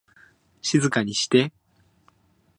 [0.63, 1.53] 静かにして